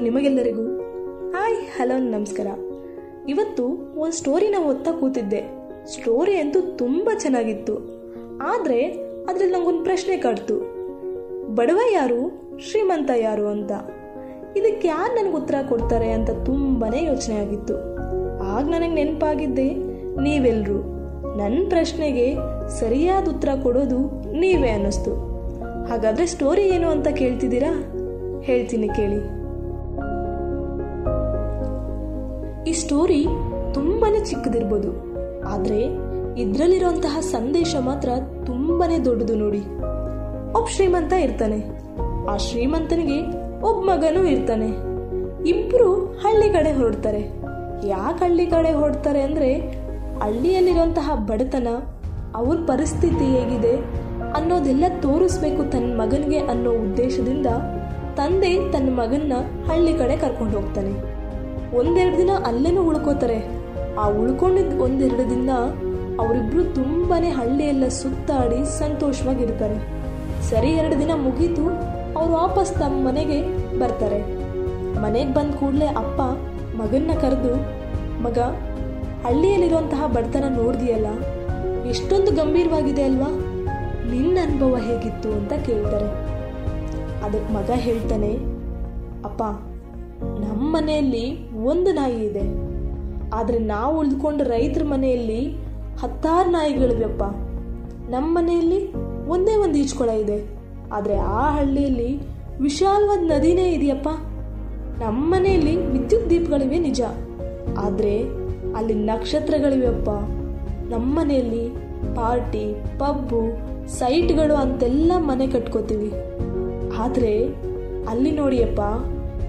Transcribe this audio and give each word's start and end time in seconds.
ನಿಮಗೆಲ್ಲರಿಗೂ 0.00 0.62
hi, 1.30 1.56
hello, 1.78 1.98
ನಮಸ್ಕಾರ. 1.98 2.46
ಇವತ್ತು 3.28 3.64
ಒಂದು 3.96 4.12
ಸ್ಟೋರಿನ 4.12 4.54
ಓದ್ತಾ 4.66 4.92
ಕೂತಿದ್ದೆ. 4.92 5.40
ಸ್ಟೋರಿ 5.86 6.36
ಅಂತೂ 6.36 6.60
ತುಂಬ 6.60 7.10
ಚೆನ್ನಾಗಿತ್ತು. 7.18 7.76
ಆದರೆ 8.42 8.86
ಅದ್ರಲ್ಲಿ 9.28 9.58
ನಂಗೊಂದು 9.58 9.84
ಪ್ರಶ್ನೆ 9.84 10.16
ಕಾಡ್ತು. 10.16 10.58
ಬಡವ 11.54 11.78
ಯಾರು, 11.92 12.40
ಶ್ರೀಮಂತ 12.58 13.10
ಯಾರು 13.16 13.46
ಅಂತ. 13.46 13.72
ಇದಕ್ಕೆ 14.56 14.88
ಯಾರು 14.88 15.14
ನನಗೆ 15.14 15.36
ಉತ್ತರ 15.36 15.54
ಕೊಡ್ತಾರೆ 15.68 16.12
ಅಂತ 16.12 16.30
ತುಂಬಾನೇ 16.30 17.04
ಯೋಚನೆ 17.04 17.36
ಆಗಿತ್ತು. 17.36 17.74
ಆಗ 18.42 18.64
ನನಗೆ 18.64 18.94
ನೆನಪಾಗಿದ್ದೆ 18.94 19.74
ನೀವೆಲ್ಲರೂ 20.22 20.82
ನನ್ನ 21.36 21.66
ಪ್ರಶ್ನೆಗೆ 21.68 22.34
ಸರಿಯಾದ 22.68 23.28
ಉತ್ತರ 23.28 23.48
ಕೊಡೋದು 23.62 23.98
ನೀವೇ 24.32 24.70
ಅನ್ನಿಸ್ತು. 24.70 25.14
ಹಾಗಾದ್ರೆ 25.84 26.26
ಸ್ಟೋರಿ 26.26 26.62
ಏನು 26.62 26.88
ಅಂತ 26.88 27.08
ಕೇಳ್ತಿದ್ದೀರಾ? 27.08 28.00
ಹೇಳ್ತೀನಿ 28.46 28.88
ಕೇಳಿ. 28.88 29.20
ಈ 32.70 32.72
ಸ್ಟೋರಿ 32.72 33.26
ತುಂಬಾನೇ 33.74 34.24
ಚಿಕ್ಕದಿರ್ಬೋದು. 34.24 34.90
ಆದರೆ 35.48 35.80
ಇದರಲ್ಲಿರುವಂತಹ 36.40 37.20
ಸಂದೇಶ 37.20 37.76
ಮಾತ್ರ 37.80 38.08
ತುಂಬಾನೇ 38.46 38.98
ದೊಡ್ಡದು 38.98 39.36
ನೋಡಿ. 39.36 39.60
ಒಬ್ಬ 40.58 40.66
ಶ್ರೀಮಂತ 40.68 41.12
ಇರ್ತಾನೆ. 41.12 41.58
ಆ 42.28 42.36
ಶ್ರೀಮಂತನಿಗೆ 42.36 43.20
ಒಬ್ಬ 43.60 43.84
ಮಗನೂ 43.84 44.24
ಇರ್ತಾನೆ. 44.24 44.68
ಇಬ್ರು 45.48 45.94
ಹಳ್ಳಿ 46.06 46.52
ಕಡೆ 46.52 46.72
ಹೊರಡ್ತಾರೆ. 46.72 47.44
ಯಾಕೆ 47.86 48.24
ಹಳ್ಳಿ 48.24 48.46
ಕಡೆ 48.46 48.72
ಹೊರಡ್ತಾರೆ 48.72 49.20
ಅಂದ್ರೆ 49.20 49.60
ಹಳ್ಳಿಯಲ್ಲಿರುವಂತಹ 50.18 51.10
ಬಡತನ 51.26 51.68
ಅವ್ರ 52.34 52.56
ಪರಿಸ್ಥಿತಿ 52.66 53.24
ಹೇಗಿದೆ 53.24 53.76
ಅನ್ನೋದೆಲ್ಲ 54.32 54.84
ತೋರಿಸ್ಬೇಕು 55.00 55.70
ತನ್ನ 55.70 56.00
ಮಗನಿಗೆ 56.00 56.38
ಅನ್ನೋ 56.38 56.70
ಉದ್ದೇಶದಿಂದ 56.70 57.46
ತಂದೆ 58.16 58.72
ತನ್ನ 58.72 59.00
ಮಗನ್ನ 59.00 59.32
ಹಳ್ಳಿ 59.66 59.98
ಕಡೆ 59.98 60.16
ಕರ್ಕೊಂಡು 60.16 60.60
ಹೋಗ್ತಾನೆ. 60.60 61.14
ಒಂದೆರಡು 61.76 62.18
ದಿನ 62.18 62.30
ಅಲ್ಲೇನೂ 62.46 62.82
ಉಳ್ಕೋತಾರೆ. 62.82 63.64
ಆ 63.98 64.08
ಉಳ್ಕೊಂಡಿದ್ದ 64.08 64.80
ಒಂದೆರಡು 64.80 65.30
ದಿನ 65.30 65.50
ಅವರಿಬ್ರು 66.20 66.64
ತುಂಬಾನೇ 66.64 67.28
ಹಳ್ಳಿಯೆಲ್ಲ 67.28 67.88
ಸುತ್ತಾಡಿ 67.88 68.78
ಸಂತೋಷವಾಗಿರ್ತಾರೆ. 68.78 70.04
ಸರಿ, 70.42 70.68
ಎರಡು 70.68 71.00
ದಿನ 71.00 71.10
ಮುಗೀತು, 71.14 71.62
ಅವ್ರು 72.18 72.32
ವಾಪಸ್ 72.32 72.72
ತಮ್ಮ 72.72 73.08
ಮನೆಗೆ 73.08 73.42
ಬರ್ತಾರೆ. 73.78 74.22
ಮನೆಗೆ 75.00 75.34
ಬಂದ 75.34 75.54
ಕೂಡಲೇ 75.54 75.86
ಅಪ್ಪ 75.86 76.20
ಮಗನ್ನ 76.76 77.10
ಕರೆದು, 77.20 77.56
ಮಗ, 78.22 78.38
ಹಳ್ಳಿಯಲ್ಲಿರುವಂತಹ 79.26 80.06
ಬಡತನ 80.06 80.44
ನೋಡಿದೆಯಲ್ಲ 80.56 81.06
ಎಷ್ಟೊಂದು 81.88 82.32
ಗಂಭೀರವಾಗಿದೆ 82.32 83.02
ಅಲ್ವಾ? 83.02 83.28
ನಿನ್ನ 84.10 84.38
ಅನುಭವ 84.42 84.76
ಹೇಗಿತ್ತು? 84.76 85.32
ಅಂತ 85.32 85.52
ಕೇಳ್ತಾರೆ. 85.52 86.33
ಅದಕ್ಕೆ 87.24 87.52
ಮಗ 87.52 87.70
ಹೇಳ್ತಾನೆ, 87.74 88.32
ಅಪ್ಪ 89.24 89.42
ನಮ್ಮ 90.40 90.62
ಮನೆಯಲ್ಲಿ 90.76 91.24
ಒಂದು 91.64 91.92
ನಾಯಿ 91.92 92.18
ಇದೆ. 92.24 92.44
ಆದರೆ 93.34 93.58
ನಾವು 93.58 93.98
ಉಳಿದುಕೊಂಡು 93.98 94.44
ರೈತರ 94.44 94.84
ಮನೆಯಲ್ಲಿ 94.84 95.40
ಹತ್ತಾರು 96.00 96.50
ನಾಯಿಗಳಿವೆಪ್ಪ 96.50 97.22
ನಮ್ಮ 98.10 98.26
ಮನೆಯಲ್ಲಿ 98.38 98.92
ಒಂದೇ 99.28 99.54
ಒಂದು 99.56 99.78
ಈಜ್ಕೊಳ 99.78 100.08
ಇದೆ. 100.08 100.38
ಆದರೆ 100.92 101.16
ಆ 101.16 101.44
ಹಳ್ಳಿಯಲ್ಲಿ 101.50 102.10
ವಿಶಾಲವಾದ 102.60 103.22
ನದಿನೇ 103.24 103.66
ಇದೆಯಪ್ಪ. 103.72 104.08
ನಮ್ಮ 105.00 105.20
ಮನೆಯಲ್ಲಿ 105.34 105.76
ವಿದ್ಯುತ್ 105.76 106.30
ದೀಪಗಳಿವೆ 106.30 106.78
ನಿಜ. 106.78 107.02
ಆದರೆ 107.78 108.14
ಅಲ್ಲಿ 108.76 108.94
ನಕ್ಷತ್ರಗಳಿವೆಯಪ್ಪ. 108.94 110.10
ನಮ್ಮ 110.90 111.08
ಮನೆಯಲ್ಲಿ 111.20 111.64
ಪಾರ್ಟಿ, 112.14 112.64
ಪಬ್ಬು, 112.98 113.40
ಸೈಟ್ಗಳು 113.88 114.54
ಅಂತೆಲ್ಲ 114.54 115.12
ಮನೆ 115.18 115.46
ಕಟ್ಕೋತೀವಿ. 115.46 116.10
ಆದರೆ 117.02 117.32
ಅಲ್ಲಿ 118.08 118.30
ನೋಡಿಯಪ್ಪ, 118.30 118.80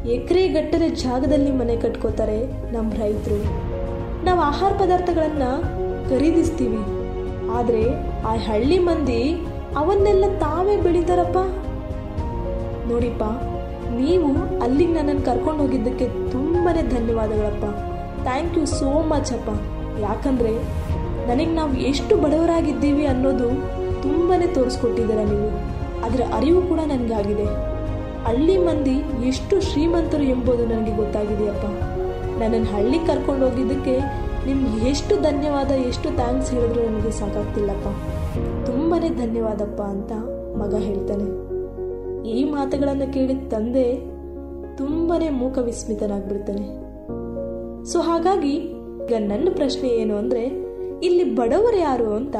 ಎಕರೆ 0.07 0.43
ಗಟ್ಟಲೆ 0.47 0.87
ಜಾಗದಲ್ಲಿ 1.03 1.51
ಮನೆ 1.51 1.75
ಕಟ್ಕೋತಾರೆ 1.75 2.39
ನಮ್ಮ 2.73 2.89
ರೈತರು. 2.93 3.39
ನಾವು 4.25 4.39
ಆಹಾರ 4.41 4.71
ಪದಾರ್ಥಗಳನ್ನು 4.79 5.51
ಖರೀದಿಸ್ತೀವಿ. 6.09 6.81
ಆದರೆ 7.57 7.83
ಆ 8.21 8.33
ಹಳ್ಳಿ 8.47 8.79
ಮಂದಿ 8.79 9.21
ಅವನ್ನೆಲ್ಲ 9.77 10.25
ತಾವೇ 10.39 10.75
ಬೆಳೀತಾರಪ್ಪ. 10.77 11.37
ನೋಡಿಪ್ಪ, 12.91 13.23
ನೀವು 13.99 14.29
ಅಲ್ಲಿಗೆ 14.61 14.93
ನನ್ನನ್ನು 14.93 15.23
ಕರ್ಕೊಂಡು 15.25 15.61
ಹೋಗಿದ್ದಕ್ಕೆ 15.63 16.07
ತುಂಬಾ 16.31 16.73
ಧನ್ಯವಾದಗಳಪ್ಪ. 16.73 17.65
ಥ್ಯಾಂಕ್ 18.23 18.57
ಯು 18.57 18.65
ಸೋ 18.79 18.91
ಮಚ್ 19.11 19.31
ಅಪ್ಪ. 19.33 19.49
ಯಾಕಂದರೆ 19.99 20.53
ನನಗೆ 21.29 21.51
ನಾವು 21.51 21.73
ಎಷ್ಟು 21.89 22.13
ಬಡವರಾಗಿದ್ದೀವಿ 22.15 23.05
ಅನ್ನೋದು 23.05 23.47
ತುಂಬಾ 24.01 24.35
ತೋರಿಸ್ಕೊಟ್ಟಿದ್ದೀರ 24.53 25.21
ನೀವು. 25.33 25.49
ಅದರ 26.03 26.21
ಅರಿವು 26.33 26.61
ಕೂಡ 26.61 26.79
ನನಗಾಗಿದೆ. 26.79 27.75
ಹಳ್ಳಿ 28.25 28.57
ಮಂದಿ 28.57 29.27
ಎಷ್ಟು 29.27 29.61
ಶ್ರೀಮಂತರು 29.61 30.23
ಎಂಬುದು 30.23 30.65
ನನಗೆ 30.65 30.95
ಗೊತ್ತಾಗಿದೆಯಪ್ಪ 30.95 31.65
ನನ್ನನ್ನು 32.39 32.75
ಹಳ್ಳಿ 32.75 32.99
ಕರ್ಕೊಂಡು 32.99 33.49
ಹೋಗಿದ್ದಕ್ಕೆ 33.49 34.25
ನಿಮ್ಗೆ 34.45 34.89
ಎಷ್ಟು 34.89 35.15
ಧನ್ಯವಾದ, 35.21 35.71
ಎಷ್ಟು 35.71 36.15
ಥ್ಯಾಂಕ್ಸ್ 36.15 36.51
ಹೇಳಿದ್ರು 36.51 36.83
ನನಗೆ 36.83 37.11
ಸಾಕಾಗ್ತಿಲ್ಲಪ್ಪ. 37.11 37.87
ತುಂಬಾ 38.65 38.99
ಧನ್ಯವಾದಪ್ಪ 38.99 39.81
ಅಂತ 39.81 40.11
ಮಗ 40.57 40.75
ಹೇಳ್ತಾನೆ. 40.75 41.55
ಈ 42.29 42.43
ಮಾತುಗಳನ್ನು 42.43 43.13
ಕೇಳಿದ 43.13 43.49
ತಂದೆ 43.49 43.95
ತುಂಬಾ 44.77 45.29
ಮೂಕ 45.31 45.57
ವಿಸ್ಮಿತನಾಗ್ಬಿಡ್ತಾನೆ. 45.57 46.67
ಸೊ 47.85 47.99
ಹಾಗಾಗಿ 47.99 48.53
ಈಗ 49.05 49.13
ನನ್ನ 49.17 49.47
ಪ್ರಶ್ನೆ 49.55 49.89
ಏನು 49.89 50.15
ಅಂದರೆ, 50.15 50.45
ಇಲ್ಲಿ 51.03 51.35
ಬಡವರು 51.35 51.77
ಯಾರು 51.77 52.13
ಅಂತ? 52.13 52.35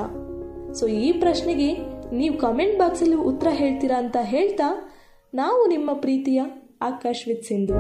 ಸೊ 0.74 0.88
ಈ 0.88 1.12
ಪ್ರಶ್ನೆಗೆ 1.12 1.95
ನೀವು 2.14 2.38
ಕಮೆಂಟ್ 2.38 2.80
ಬಾಕ್ಸಲ್ಲಿ 2.80 3.16
ಉತ್ತರ 3.16 3.48
ಹೇಳ್ತೀರಾ 3.52 3.98
ಅಂತ 3.98 4.18
ಹೇಳ್ತಾ 4.22 4.98
ನಾವು 5.34 5.68
ನಿಮ್ಮ 5.68 5.90
ಪ್ರೀತಿಯ 5.94 6.42
ಆಕಾಶ್ 6.82 7.28
ವಿತ್ 7.28 7.44
ಸಿಂಧು. 7.44 7.74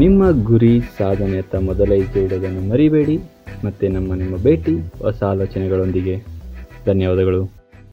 ನಿಮ್ಮ 0.00 0.30
ಗುರಿ, 0.44 0.80
ಸಾಧನೆ 0.80 1.64
ಮೊದಲ 1.64 1.92
ಹೆಜ್ಜೆ 1.94 2.24
ಇಡೋದನ್ನು 2.24 2.70
ಮರಿಬೇಡಿ. 2.70 3.18
ಮತ್ತೆ 3.64 3.88
ನಮ್ಮ 3.88 4.14
ನಿಮ್ಮ 4.14 4.36
ಭೇಟಿ, 4.36 4.76
ಹೊಸ 5.02 5.22
ಆಲೋಚನೆಗಳೊಂದಿಗೆ. 5.22 6.22
ಧನ್ಯವಾದಗಳು. 6.86 7.63